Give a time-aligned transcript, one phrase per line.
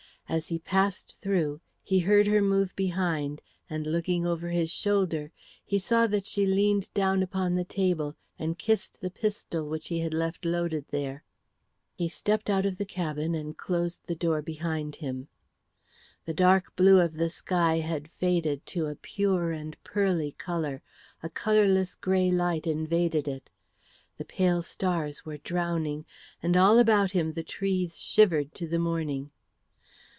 [0.29, 5.33] As he passed through, he heard her move behind, and looking over his shoulder,
[5.65, 9.99] he saw that she leaned down upon the table and kissed the pistol which he
[9.99, 11.25] had left loaded there.
[11.95, 15.27] He stepped out of the cabin and closed the door behind him.
[16.23, 20.81] The dark blue of the sky had faded to a pure and pearly colour;
[21.21, 23.49] a colourless grey light invaded it;
[24.17, 26.05] the pale stars were drowning;
[26.41, 29.29] and all about him the trees shivered to the morning.